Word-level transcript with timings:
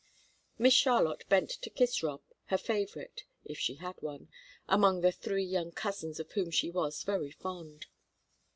Miss 0.57 0.73
Charlotte 0.73 1.29
bent 1.29 1.51
to 1.51 1.69
kiss 1.69 2.01
Rob, 2.01 2.21
her 2.45 2.57
favorite 2.57 3.25
if 3.45 3.59
she 3.59 3.75
had 3.75 4.01
one 4.01 4.29
among 4.67 5.01
the 5.01 5.11
three 5.11 5.43
young 5.45 5.71
cousins 5.71 6.19
of 6.19 6.31
whom 6.31 6.49
she 6.49 6.71
was 6.71 7.03
very 7.03 7.29
fond. 7.29 7.85